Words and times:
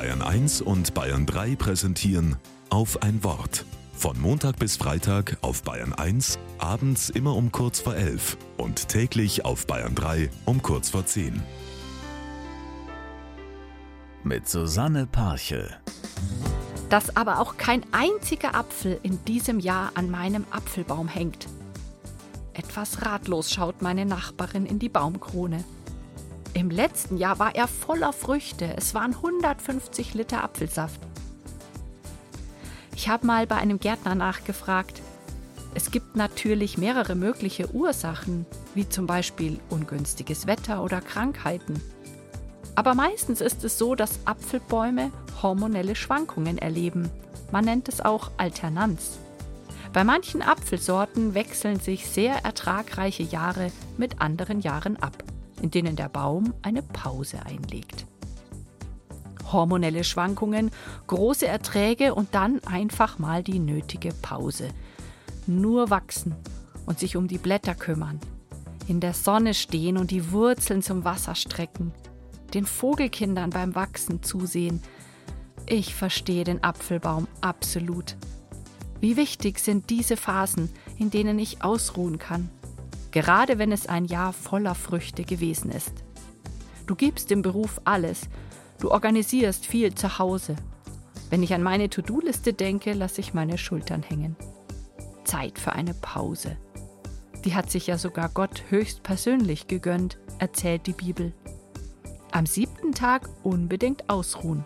Bayern 0.00 0.22
1 0.22 0.62
und 0.62 0.94
Bayern 0.94 1.26
3 1.26 1.56
präsentieren 1.56 2.36
auf 2.70 3.02
ein 3.02 3.22
Wort. 3.22 3.66
Von 3.92 4.18
Montag 4.18 4.58
bis 4.58 4.78
Freitag 4.78 5.36
auf 5.42 5.62
Bayern 5.62 5.92
1, 5.92 6.38
abends 6.56 7.10
immer 7.10 7.36
um 7.36 7.52
kurz 7.52 7.80
vor 7.80 7.94
11 7.94 8.38
und 8.56 8.88
täglich 8.88 9.44
auf 9.44 9.66
Bayern 9.66 9.94
3 9.94 10.30
um 10.46 10.62
kurz 10.62 10.88
vor 10.88 11.04
10. 11.04 11.42
Mit 14.24 14.48
Susanne 14.48 15.06
Parche. 15.06 15.68
Dass 16.88 17.14
aber 17.14 17.38
auch 17.38 17.58
kein 17.58 17.84
einziger 17.92 18.54
Apfel 18.54 18.98
in 19.02 19.22
diesem 19.26 19.60
Jahr 19.60 19.90
an 19.96 20.10
meinem 20.10 20.46
Apfelbaum 20.50 21.08
hängt. 21.08 21.46
Etwas 22.54 23.04
ratlos 23.04 23.52
schaut 23.52 23.82
meine 23.82 24.06
Nachbarin 24.06 24.64
in 24.64 24.78
die 24.78 24.88
Baumkrone. 24.88 25.62
Im 26.52 26.68
letzten 26.68 27.16
Jahr 27.16 27.38
war 27.38 27.54
er 27.54 27.68
voller 27.68 28.12
Früchte. 28.12 28.74
Es 28.76 28.92
waren 28.92 29.14
150 29.14 30.14
Liter 30.14 30.42
Apfelsaft. 30.42 31.00
Ich 32.96 33.08
habe 33.08 33.26
mal 33.26 33.46
bei 33.46 33.56
einem 33.56 33.78
Gärtner 33.78 34.16
nachgefragt. 34.16 35.00
Es 35.74 35.92
gibt 35.92 36.16
natürlich 36.16 36.76
mehrere 36.76 37.14
mögliche 37.14 37.72
Ursachen, 37.72 38.46
wie 38.74 38.88
zum 38.88 39.06
Beispiel 39.06 39.60
ungünstiges 39.70 40.48
Wetter 40.48 40.82
oder 40.82 41.00
Krankheiten. 41.00 41.80
Aber 42.74 42.94
meistens 42.94 43.40
ist 43.40 43.62
es 43.62 43.78
so, 43.78 43.94
dass 43.94 44.18
Apfelbäume 44.24 45.12
hormonelle 45.42 45.94
Schwankungen 45.94 46.58
erleben. 46.58 47.10
Man 47.52 47.64
nennt 47.64 47.88
es 47.88 48.00
auch 48.00 48.32
Alternanz. 48.36 49.18
Bei 49.92 50.02
manchen 50.02 50.42
Apfelsorten 50.42 51.34
wechseln 51.34 51.78
sich 51.78 52.08
sehr 52.08 52.44
ertragreiche 52.44 53.22
Jahre 53.22 53.70
mit 53.96 54.20
anderen 54.20 54.60
Jahren 54.60 54.96
ab 54.96 55.22
in 55.62 55.70
denen 55.70 55.96
der 55.96 56.08
Baum 56.08 56.54
eine 56.62 56.82
Pause 56.82 57.44
einlegt. 57.44 58.06
Hormonelle 59.52 60.04
Schwankungen, 60.04 60.70
große 61.06 61.46
Erträge 61.46 62.14
und 62.14 62.34
dann 62.34 62.60
einfach 62.64 63.18
mal 63.18 63.42
die 63.42 63.58
nötige 63.58 64.12
Pause. 64.22 64.68
Nur 65.46 65.90
wachsen 65.90 66.36
und 66.86 66.98
sich 66.98 67.16
um 67.16 67.26
die 67.26 67.38
Blätter 67.38 67.74
kümmern, 67.74 68.20
in 68.86 69.00
der 69.00 69.14
Sonne 69.14 69.54
stehen 69.54 69.96
und 69.96 70.10
die 70.10 70.32
Wurzeln 70.32 70.82
zum 70.82 71.04
Wasser 71.04 71.34
strecken, 71.34 71.92
den 72.54 72.64
Vogelkindern 72.64 73.50
beim 73.50 73.74
Wachsen 73.74 74.22
zusehen. 74.22 74.82
Ich 75.66 75.94
verstehe 75.94 76.44
den 76.44 76.62
Apfelbaum 76.62 77.26
absolut. 77.40 78.16
Wie 79.00 79.16
wichtig 79.16 79.58
sind 79.58 79.90
diese 79.90 80.16
Phasen, 80.16 80.68
in 80.98 81.10
denen 81.10 81.38
ich 81.38 81.64
ausruhen 81.64 82.18
kann 82.18 82.50
gerade 83.10 83.58
wenn 83.58 83.72
es 83.72 83.86
ein 83.86 84.04
Jahr 84.04 84.32
voller 84.32 84.74
Früchte 84.74 85.24
gewesen 85.24 85.70
ist. 85.70 86.04
Du 86.86 86.94
gibst 86.94 87.30
dem 87.30 87.42
Beruf 87.42 87.80
alles, 87.84 88.28
du 88.78 88.90
organisierst 88.90 89.66
viel 89.66 89.94
zu 89.94 90.18
Hause. 90.18 90.56
Wenn 91.28 91.42
ich 91.42 91.54
an 91.54 91.62
meine 91.62 91.88
To-Do-Liste 91.88 92.52
denke, 92.52 92.92
lasse 92.92 93.20
ich 93.20 93.34
meine 93.34 93.58
Schultern 93.58 94.02
hängen. 94.02 94.36
Zeit 95.24 95.58
für 95.58 95.72
eine 95.72 95.94
Pause. 95.94 96.56
Die 97.44 97.54
hat 97.54 97.70
sich 97.70 97.86
ja 97.86 97.96
sogar 97.96 98.28
Gott 98.28 98.64
höchst 98.68 99.02
persönlich 99.02 99.66
gegönnt, 99.66 100.18
erzählt 100.38 100.86
die 100.86 100.92
Bibel. 100.92 101.32
Am 102.32 102.46
siebten 102.46 102.92
Tag 102.92 103.28
unbedingt 103.42 104.10
ausruhen. 104.10 104.64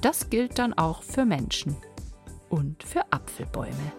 Das 0.00 0.28
gilt 0.28 0.58
dann 0.58 0.74
auch 0.74 1.02
für 1.02 1.24
Menschen 1.24 1.76
und 2.50 2.84
für 2.84 3.10
Apfelbäume. 3.10 3.92